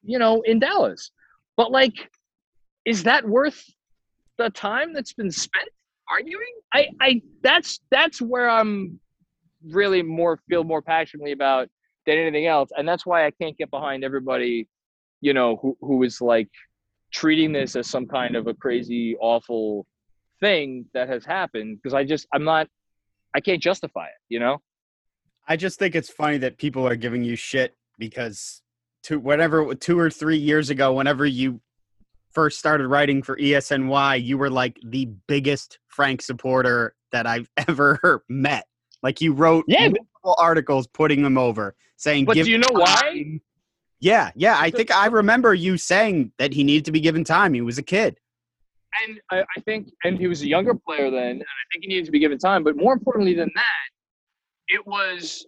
[0.03, 1.11] you know, in Dallas.
[1.57, 2.09] But like,
[2.85, 3.63] is that worth
[4.37, 5.69] the time that's been spent
[6.09, 6.53] arguing?
[6.73, 8.99] I, I, that's that's where I'm
[9.69, 11.69] really more feel more passionately about
[12.05, 14.67] than anything else, and that's why I can't get behind everybody,
[15.21, 16.49] you know, who who is like
[17.11, 19.85] treating this as some kind of a crazy, awful
[20.39, 22.67] thing that has happened because I just I'm not
[23.35, 24.61] I can't justify it, you know.
[25.47, 28.61] I just think it's funny that people are giving you shit because
[29.03, 31.61] two whatever two or three years ago, whenever you
[32.31, 38.23] first started writing for ESNY, you were like the biggest Frank supporter that I've ever
[38.29, 38.65] met.
[39.03, 39.89] Like you wrote Yeah,
[40.37, 43.39] articles putting them over, saying, But "Give do you know why?
[44.01, 44.57] Time." Yeah, yeah.
[44.59, 47.53] I think I remember you saying that he needed to be given time.
[47.53, 48.17] He was a kid.
[49.07, 51.87] and I, I think, and he was a younger player then, and I think he
[51.87, 52.63] needed to be given time.
[52.63, 53.87] But more importantly than that,
[54.67, 55.45] it was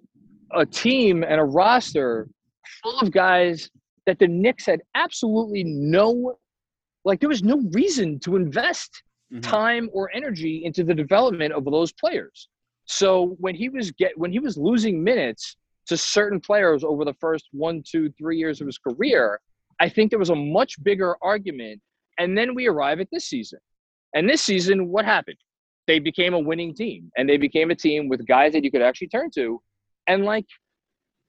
[0.56, 2.30] a team and a roster
[2.82, 3.70] full of guys
[4.06, 6.36] that the Knicks had absolutely no,
[7.06, 9.42] like there was no reason to invest Mhm.
[9.42, 12.50] time or energy into the development of those players.
[12.86, 17.14] So when he was get when he was losing minutes to certain players over the
[17.16, 19.40] first one, two, three years of his career,
[19.80, 21.82] I think there was a much bigger argument.
[22.20, 23.60] And then we arrive at this season.
[24.16, 25.38] And this season, what happened?
[25.88, 28.82] They became a winning team and they became a team with guys that you could
[28.82, 29.62] actually turn to.
[30.08, 30.46] And like,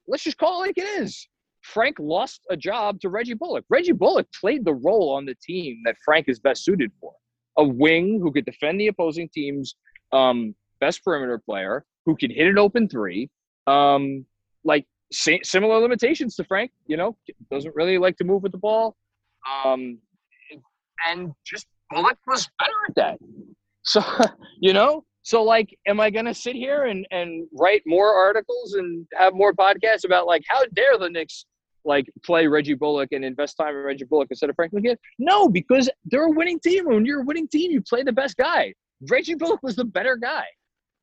[0.06, 1.28] let's just call it like it is.
[1.62, 3.64] Frank lost a job to Reggie Bullock.
[3.70, 7.12] Reggie Bullock played the role on the team that Frank is best suited for.
[7.56, 9.74] A wing who could defend the opposing team's
[10.12, 13.30] um, best perimeter player, who could hit an open three.
[13.66, 14.26] Um,
[14.64, 17.16] like similar limitations to Frank, you know,
[17.50, 18.96] doesn't really like to move with the ball.
[19.64, 19.98] Um,
[21.06, 23.18] and just Bullock was better at that.
[23.82, 24.02] So,
[24.60, 29.06] you know, so like, am I to sit here and, and write more articles and
[29.16, 31.46] have more podcasts about like, how dare the Knicks
[31.86, 34.96] like play Reggie Bullock and invest time in Reggie Bullock instead of Frank McGinn?
[35.18, 36.86] No, because they're a winning team.
[36.86, 38.74] When you're a winning team, you play the best guy.
[39.08, 40.44] Reggie Bullock was the better guy.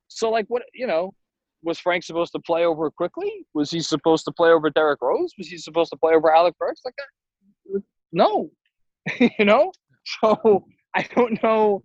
[0.08, 1.14] So like, what, you know,
[1.62, 3.46] was Frank supposed to play over Quickley?
[3.54, 5.32] Was he supposed to play over Derrick Rose?
[5.38, 6.80] Was he supposed to play over Alec Burks?
[6.84, 7.82] Like that?
[8.12, 8.50] No,
[9.38, 9.72] you know.
[10.20, 11.82] So I don't know.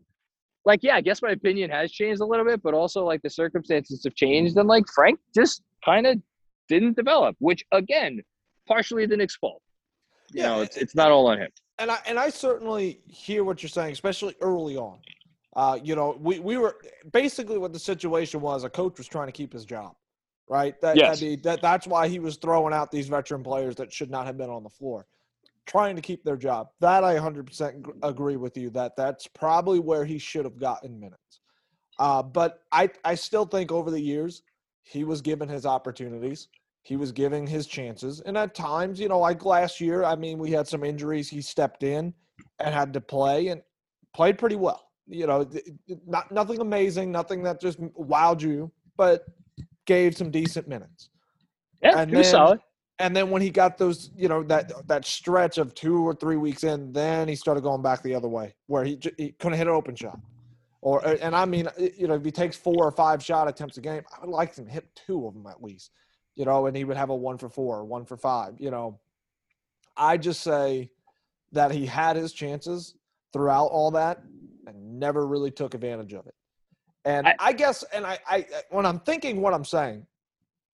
[0.65, 3.29] Like, yeah, I guess my opinion has changed a little bit, but also like the
[3.29, 6.17] circumstances have changed, and like Frank just kind of
[6.67, 8.19] didn't develop, which again,
[8.67, 9.61] partially the Knicks' fault.
[10.33, 11.49] You Yeah, know, it's it's not all on him.
[11.79, 14.99] and I and I certainly hear what you're saying, especially early on.
[15.57, 16.77] Uh, you know, we, we were
[17.11, 18.63] basically what the situation was.
[18.63, 19.95] A coach was trying to keep his job,
[20.47, 20.79] right?
[20.81, 21.19] That, Yes.
[21.19, 24.37] Mean, that that's why he was throwing out these veteran players that should not have
[24.37, 25.07] been on the floor,
[25.65, 26.67] trying to keep their job.
[26.79, 28.69] That I 100% agree with you.
[28.69, 31.39] That that's probably where he should have gotten minutes.
[31.97, 34.43] Uh, but I I still think over the years
[34.83, 36.49] he was given his opportunities.
[36.83, 40.37] He was giving his chances, and at times, you know, like last year, I mean,
[40.37, 41.27] we had some injuries.
[41.27, 42.13] He stepped in
[42.59, 43.63] and had to play and
[44.13, 44.86] played pretty well.
[45.07, 45.47] You know,
[46.05, 49.23] not nothing amazing, nothing that just wowed you, but
[49.85, 51.09] gave some decent minutes.
[51.81, 52.59] Yeah, And he was then- solid.
[52.99, 56.35] And then when he got those, you know, that that stretch of two or three
[56.35, 59.67] weeks in, then he started going back the other way, where he, he couldn't hit
[59.67, 60.19] an open shot.
[60.81, 63.77] Or and I mean, uh, you know, if he takes four or five shot attempts
[63.77, 65.91] a game, I would like him to hit two of them at least,
[66.33, 68.55] you know, and he would have a one for four or one for five.
[68.57, 68.99] You know,
[69.95, 70.89] I just say
[71.51, 72.95] that he had his chances
[73.31, 74.23] throughout all that
[74.67, 76.35] and never really took advantage of it.
[77.05, 80.05] And I, I- guess, and I, I, when I'm thinking what I'm saying,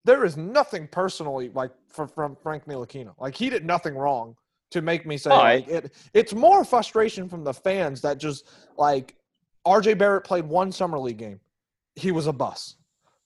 [0.05, 3.13] there is nothing personally like for, from Frank Ntilikina.
[3.19, 4.35] Like he did nothing wrong
[4.71, 5.93] to make me say I- like it.
[6.13, 9.15] It's more frustration from the fans that just like
[9.65, 11.39] RJ Barrett played one summer league game.
[11.95, 12.77] He was a bust.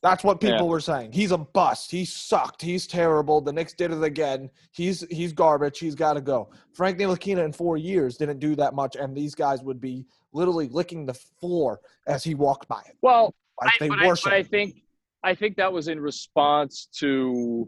[0.03, 0.63] That's what people Yeah.
[0.63, 1.11] were saying.
[1.11, 1.89] He's a bust.
[1.91, 2.61] He sucked.
[2.61, 3.41] He's terrible.
[3.41, 4.49] The Knicks did it again.
[4.71, 5.79] He's he's garbage.
[5.79, 6.51] He's got to go.
[6.73, 10.67] Frank Ntilikina in four years didn't do that much, and these guys would be literally
[10.69, 12.95] licking the floor as he walked by it.
[13.01, 14.31] Well, Like I, they I, worship.
[14.31, 14.75] I think
[15.23, 17.67] I think that was in response to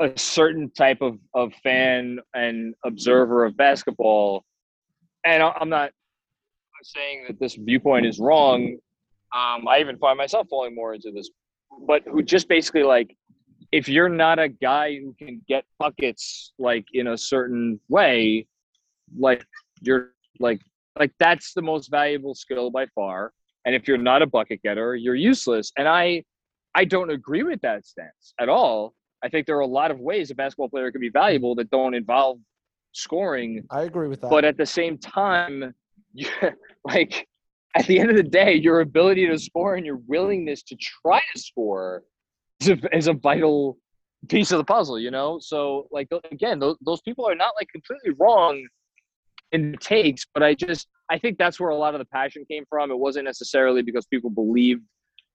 [0.00, 4.44] a certain type of, of fan and observer of basketball.
[5.24, 5.92] And I- I'm not
[6.82, 8.78] saying that this viewpoint is wrong.
[9.34, 11.28] Um, I even find myself falling more into this,
[11.86, 13.16] but who just basically like,
[13.72, 18.46] if you're not a guy who can get buckets like in a certain way,
[19.18, 19.44] like
[19.80, 20.60] you're like
[20.98, 23.32] like that's the most valuable skill by far.
[23.64, 25.72] And if you're not a bucket getter, you're useless.
[25.76, 26.22] And I
[26.74, 28.94] I don't agree with that stance at all.
[29.24, 31.70] I think there are a lot of ways a basketball player can be valuable that
[31.70, 32.38] don't involve
[32.92, 33.64] scoring.
[33.70, 34.30] I agree with that.
[34.30, 35.74] But at the same time,
[36.12, 36.28] you
[36.84, 37.26] like
[37.74, 41.20] at the end of the day, your ability to score and your willingness to try
[41.34, 42.04] to score
[42.60, 43.78] is a, is a vital
[44.28, 45.38] piece of the puzzle, you know?
[45.40, 48.64] So, like, again, those, those people are not like completely wrong
[49.52, 52.44] in the takes, but I just, I think that's where a lot of the passion
[52.48, 52.90] came from.
[52.90, 54.82] It wasn't necessarily because people believed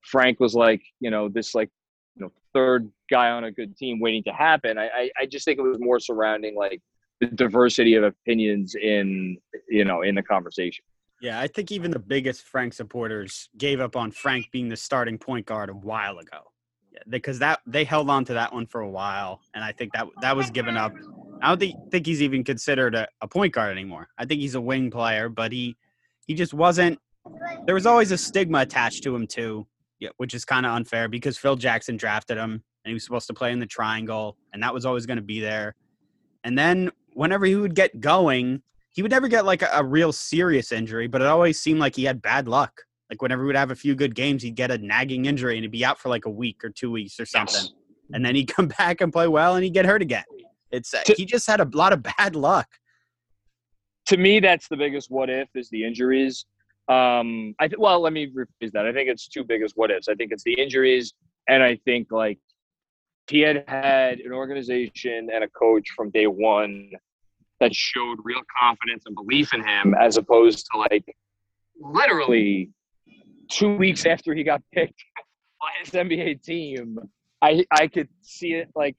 [0.03, 1.69] Frank was like, you know, this like,
[2.15, 4.77] you know, third guy on a good team waiting to happen.
[4.77, 6.81] I, I, I just think it was more surrounding like
[7.19, 10.83] the diversity of opinions in, you know, in the conversation.
[11.21, 15.17] Yeah, I think even the biggest Frank supporters gave up on Frank being the starting
[15.17, 16.51] point guard a while ago.
[16.93, 19.93] Yeah, because that they held on to that one for a while, and I think
[19.93, 20.93] that that was given up.
[21.41, 24.07] I don't think, think he's even considered a, a point guard anymore.
[24.17, 25.75] I think he's a wing player, but he
[26.25, 26.99] he just wasn't.
[27.65, 29.67] There was always a stigma attached to him too,
[30.17, 33.33] which is kind of unfair because Phil Jackson drafted him and he was supposed to
[33.33, 35.75] play in the triangle, and that was always going to be there.
[36.43, 38.61] And then whenever he would get going,
[38.99, 41.95] he would never get like a, a real serious injury, but it always seemed like
[41.95, 42.81] he had bad luck.
[43.09, 45.63] Like whenever he would have a few good games, he'd get a nagging injury and
[45.63, 47.61] he'd be out for like a week or two weeks or something.
[47.61, 47.71] Yes.
[48.11, 50.25] And then he'd come back and play well and he'd get hurt again.
[50.71, 52.67] It's uh, To- he just had a lot of bad luck.
[54.07, 56.45] to me, that's the biggest what if is the injuries.
[56.89, 58.85] Um, I th- well, let me rephrase that.
[58.85, 60.09] I think it's two biggest what ifs.
[60.09, 61.13] I think it's the injuries,
[61.47, 62.37] and I think like
[63.29, 66.91] he had had an organization and a coach from day one
[67.59, 71.15] that showed real confidence and belief in him, as opposed to like
[71.79, 72.71] literally
[73.49, 75.03] two weeks after he got picked
[75.61, 76.99] by his NBA team.
[77.41, 78.95] I I could see it like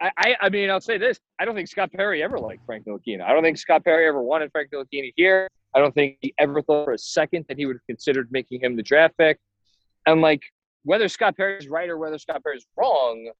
[0.00, 2.86] I, I, I mean, I'll say this: I don't think Scott Perry ever liked Frank
[2.86, 3.22] Ntilikina.
[3.22, 5.48] I don't think Scott Perry ever wanted Frank Ntilikina here.
[5.74, 8.60] I don't think he ever thought for a second that he would have considered making
[8.60, 9.38] him the draft pick.
[10.06, 10.42] And like,
[10.84, 13.30] whether Scott Perry is right or whether Scott Perry is wrong,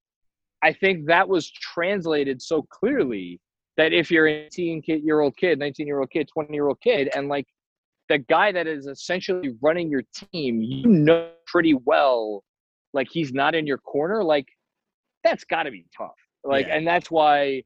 [0.63, 3.39] I think that was translated so clearly
[3.77, 6.67] that if you're an 18 kid, year old kid, 19 year old kid, 20 year
[6.67, 7.47] old kid, and like
[8.09, 12.43] the guy that is essentially running your team, you know pretty well,
[12.93, 14.47] like he's not in your corner, like
[15.23, 16.11] that's got to be tough.
[16.43, 16.75] Like, Yeah.
[16.75, 17.63] and that's why,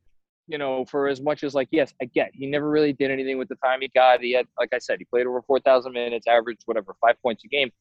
[0.48, 3.38] you know, for as much as like, yes, I get he never really did anything
[3.38, 4.22] with the time he got.
[4.22, 7.48] He had, like I said, he played over 4,000 minutes, averaged whatever, five points a
[7.48, 7.72] game.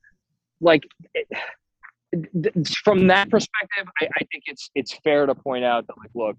[0.61, 0.85] Like,
[1.15, 1.21] eh,
[2.13, 6.11] it, from that perspective, I, I think it's it's fair to point out that, like,
[6.15, 6.37] look,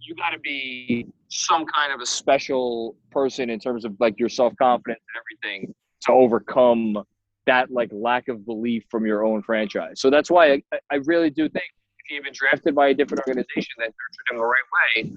[0.00, 4.28] you got to be some kind of a special person in terms of like your
[4.28, 7.02] self confidence and everything to overcome
[7.46, 10.00] that like lack of belief from your own franchise.
[10.00, 11.64] So that's why I, I really do think
[11.98, 14.62] if he had been drafted by a different organization that nurtured him the right
[14.96, 15.12] way,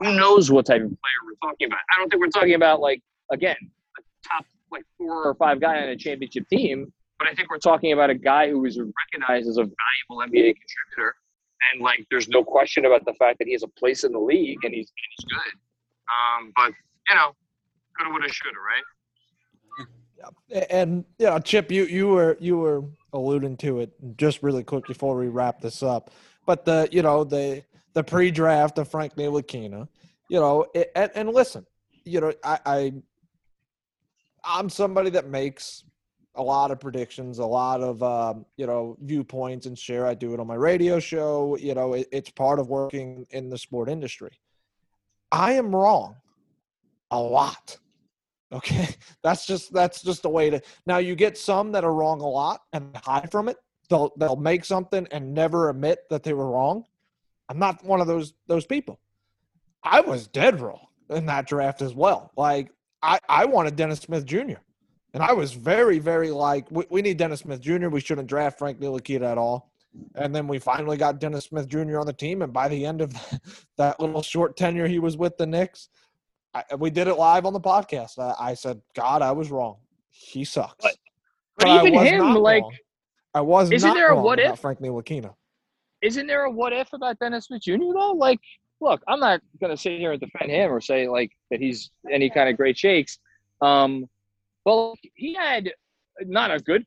[0.00, 1.80] who knows what type of player we're talking about?
[1.94, 3.56] I don't think we're talking about like again
[3.98, 7.58] a top like four or five guy on a championship team, but I think we're
[7.58, 11.14] talking about a guy who is recognized as a valuable NBA contributor.
[11.70, 14.18] And like, there's no question about the fact that he has a place in the
[14.18, 15.52] league and he's and he's good.
[16.12, 16.72] Um, but
[17.08, 17.34] you know,
[17.98, 18.82] coulda, woulda, shoulda, right?
[20.70, 24.86] And you know, Chip, you you were you were alluding to it just really quick
[24.86, 26.10] before we wrap this up.
[26.46, 27.62] But the you know the
[27.94, 29.88] the pre-draft of Frank Ntilikina,
[30.30, 31.66] you know, it, and, and listen,
[32.04, 32.92] you know, I, I
[34.44, 35.84] I'm somebody that makes
[36.34, 40.06] a lot of predictions, a lot of um, you know viewpoints, and share.
[40.06, 41.56] I do it on my radio show.
[41.56, 44.30] You know, it, it's part of working in the sport industry.
[45.30, 46.16] I am wrong
[47.10, 47.78] a lot.
[48.52, 48.88] Okay,
[49.22, 50.60] that's just that's just the way to.
[50.86, 53.56] Now you get some that are wrong a lot and hide from it.
[53.88, 56.84] They'll they'll make something and never admit that they were wrong.
[57.48, 58.98] I'm not one of those those people.
[59.82, 62.30] I was dead wrong in that draft as well.
[62.36, 62.70] Like
[63.02, 64.60] I I wanted Dennis Smith Jr.
[65.14, 67.88] and I was very very like we, we need Dennis Smith Jr.
[67.88, 69.70] We shouldn't draft Frank Ntilikina at all.
[70.14, 71.98] And then we finally got Dennis Smith Jr.
[71.98, 73.12] on the team, and by the end of
[73.76, 75.90] that little short tenure he was with the Knicks,
[76.54, 78.18] I, we did it live on the podcast.
[78.18, 79.76] I, I said, God, I was wrong.
[80.10, 80.76] He sucks.
[80.82, 80.96] But-
[81.58, 82.72] But I even him, like, wrong.
[83.34, 84.60] I was isn't not there a what about if?
[84.60, 85.34] Frank Ntilikina.
[86.00, 87.76] isn't there a what if about Dennis Smith Jr.
[87.92, 88.12] though?
[88.12, 88.40] Like,
[88.80, 92.30] look, I'm not gonna sit here and defend him or say like that he's any
[92.30, 93.18] kind of great shakes.
[93.60, 94.08] Um,
[94.64, 95.72] well, he had
[96.20, 96.84] not a good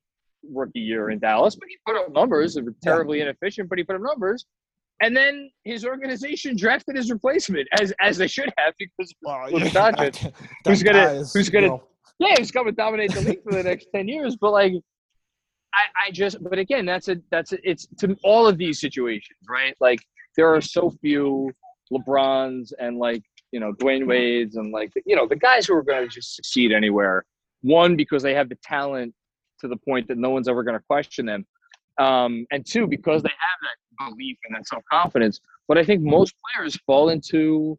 [0.52, 2.56] rookie year in Dallas, but he put up numbers.
[2.56, 4.46] They were terribly inefficient, but he put up numbers.
[5.02, 9.66] And then his organization drafted his replacement, as as they should have, because Well, Luka
[9.66, 10.34] yeah, that
[10.66, 11.84] who's gonna- is, who's gonna- know,
[12.20, 14.38] yeah, he's going to dominate the league for the next ten years.
[14.38, 14.72] But like,
[15.74, 19.38] I, I just, but again, that's a that's a, it's to all of these situations,
[19.50, 19.76] right?
[19.82, 20.00] Like,
[20.38, 21.52] there are so few
[21.92, 23.22] LeBrons and like
[23.52, 26.36] you know Dwyane Wade's and like you know the guys who are going to just
[26.38, 27.26] succeed anywhere.
[27.66, 29.14] One because they have the talent
[29.60, 31.46] to the point that no one's ever going to question them,
[31.98, 35.40] um, and two because they have that belief and that self confidence.
[35.68, 37.78] But I think most players fall into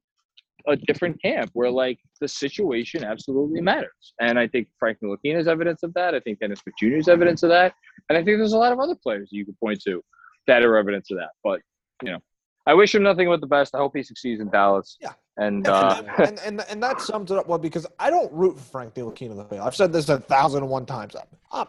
[0.67, 4.15] a different camp where like the situation absolutely matters.
[4.21, 6.15] And I think Frank Ntilikina is evidence of that.
[6.15, 6.97] I think Dennis Jr.
[6.97, 7.75] is evidence of that.
[8.09, 10.03] And I think there's a lot of other players you could point to
[10.49, 11.31] that are evidence of that.
[11.45, 11.61] But
[12.03, 12.19] you know,
[12.67, 13.75] I wish him nothing but the best.
[13.75, 14.97] I hope he succeeds in Dallas.
[15.01, 15.13] Yeah.
[15.39, 18.59] And uh, and, and, and and that sums it up well because I don't root
[18.59, 19.63] for Frank Ntilikina in the field.
[19.63, 21.15] I've said this a thousand and one times.
[21.53, 21.65] Uh,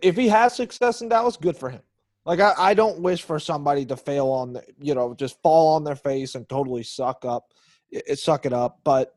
[0.00, 1.80] if he has success in Dallas, good for him.
[2.24, 5.74] Like I, I don't wish for somebody to fail on the, you know, just fall
[5.74, 7.52] on their face and totally suck up,
[7.90, 8.80] it, suck it up.
[8.84, 9.14] But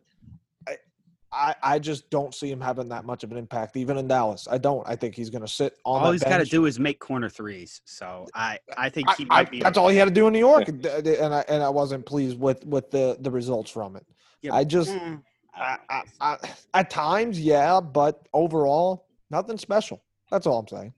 [1.33, 4.47] I, I just don't see him having that much of an impact, even in Dallas.
[4.49, 4.87] I don't.
[4.87, 6.03] I think he's going to sit on.
[6.03, 7.81] All he's got to do is make corner threes.
[7.85, 9.59] So I, I think I, he I, might be.
[9.59, 12.05] that's all he had to do in New York, and, and I and I wasn't
[12.05, 14.05] pleased with with the the results from it.
[14.41, 15.21] Yeah, I just mm,
[15.55, 16.37] I, I, I,
[16.73, 20.03] at times, yeah, but overall, nothing special.
[20.29, 20.93] That's all I'm saying.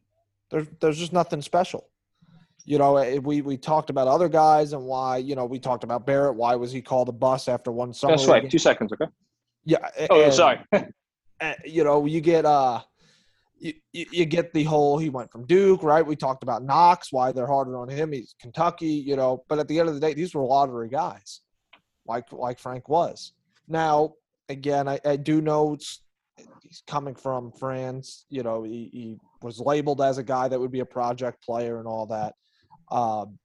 [0.52, 1.88] There's there's just nothing special.
[2.66, 5.18] You know, eh, we we talked about other guys and why.
[5.18, 6.36] You know, we talked about Barrett.
[6.36, 8.14] Why was he called a bus after one summer?
[8.14, 8.42] that's right.
[8.42, 8.50] game?
[8.50, 9.06] Two seconds, okay?
[9.66, 9.90] Yeah.
[10.10, 10.60] Oh, and- sorry.
[11.40, 12.82] and, you know, you get uh,
[13.60, 16.06] you, you get the whole he went from Duke, right?
[16.06, 18.12] We talked about Knox, why they're harder on him.
[18.12, 21.42] He's Kentucky, you know, but at the end of the day, these were lottery guys,
[22.06, 23.34] like like Frank was.
[23.68, 24.14] Now,
[24.50, 26.02] again, I, I do know it's,
[26.62, 28.26] he's coming from France.
[28.30, 31.80] You know, he, he was labeled as a guy that would be a project player
[31.80, 32.36] and all that.
[32.92, 33.40] Um,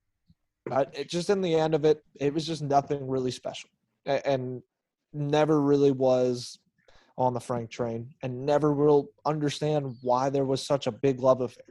[0.67, 3.71] but it just in the end of it, it was just nothing really special,
[4.05, 4.63] and
[5.13, 6.59] never really was
[7.19, 11.41] on the Frank train and never will understand why there was such a big love
[11.41, 11.65] affair.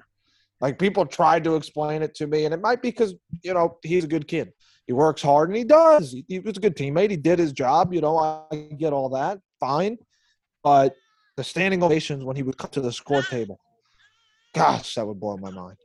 [0.61, 3.77] Like people tried to explain it to me, and it might be because you know
[3.81, 4.51] he's a good kid.
[4.87, 6.11] He works hard, and he does.
[6.11, 7.11] He, he was a good teammate.
[7.11, 7.93] He did his job.
[7.93, 9.97] You know, I get all that, fine.
[10.63, 10.95] But
[11.37, 13.59] the standing ovations when he would come to the score table,
[14.53, 15.77] gosh, that would blow my mind.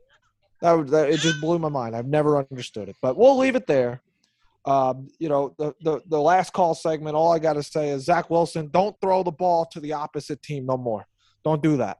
[0.61, 1.95] That would that, it just blew my mind.
[1.95, 2.97] I've never understood it.
[3.01, 4.01] But we'll leave it there.
[4.65, 8.05] Um, you know, the, the the last call segment, all I got to say is
[8.05, 11.05] Zach Wilson, don't throw the ball to the opposite team no more.
[11.43, 11.99] Don't do that.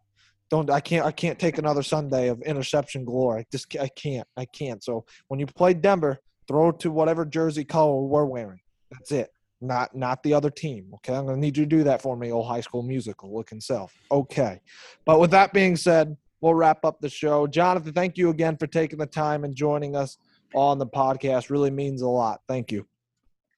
[0.49, 3.41] Don't I can't I can't take another Sunday of interception glory.
[3.41, 4.83] I just I can't I can't.
[4.83, 8.59] So when you play Denver, throw to whatever jersey color we're wearing.
[8.91, 9.29] That's it.
[9.61, 10.91] Not not the other team.
[10.95, 13.61] Okay, I'm gonna need you to do that for me, old high school musical looking
[13.61, 13.93] self.
[14.11, 14.59] Okay,
[15.05, 17.47] but with that being said, we'll wrap up the show.
[17.47, 20.17] Jonathan, thank you again for taking the time and joining us
[20.53, 21.49] on the podcast.
[21.49, 22.41] Really means a lot.
[22.47, 22.85] Thank you.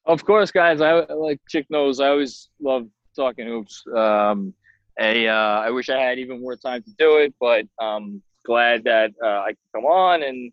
[0.06, 0.80] Of course, guys.
[0.80, 2.00] I like Chick knows.
[2.00, 3.84] I always love talking hoops.
[3.94, 4.54] Um,
[4.98, 8.84] I, uh, I wish I had even more time to do it, but um, glad
[8.84, 10.52] that uh, I can come on and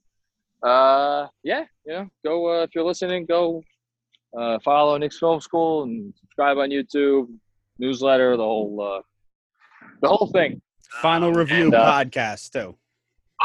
[0.62, 3.64] uh, yeah, you know, go uh, if you're listening, go
[4.38, 7.28] uh, follow Knicks Film School and subscribe on YouTube,
[7.78, 9.02] newsletter, the whole uh,
[10.02, 10.62] the whole thing.
[11.02, 12.76] Final review and, uh, podcast too.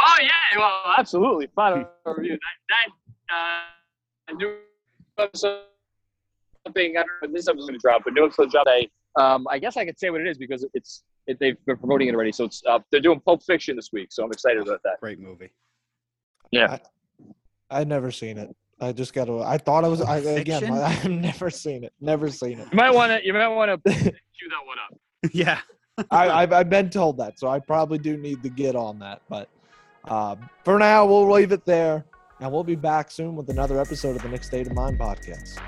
[0.03, 1.48] Oh yeah, well, absolutely.
[1.55, 2.38] Final review.
[2.68, 2.86] That
[3.28, 4.57] that uh, new
[5.18, 5.62] episode.
[6.66, 8.66] Something I don't know when this episode's gonna drop, but new episode drop.
[8.68, 8.86] I
[9.20, 12.09] um, I guess I could say what it is because it's it, they've been promoting
[12.09, 12.32] it already.
[12.32, 15.01] So it's uh, they're doing Pulp Fiction this week, so I'm excited about that.
[15.01, 15.51] Great movie.
[16.51, 16.78] Yeah,
[17.70, 18.55] I've never seen it.
[18.80, 19.40] I just got to.
[19.40, 20.01] I thought I was.
[20.01, 20.78] I, again, Fiction?
[20.78, 21.92] I've never seen it.
[22.01, 22.68] Never seen it.
[22.70, 25.01] You might want to you might want to cue that one up.
[25.32, 25.61] yeah.
[26.11, 29.20] I, I've, I've been told that, so I probably do need to get on that.
[29.28, 29.51] But
[30.05, 32.05] um, for now, we'll leave it there,
[32.40, 35.59] and we'll be back soon with another episode of the Knicks State of Mind podcast.